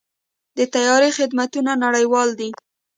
[0.57, 2.49] د طیارې خدمتونه نړیوال دي.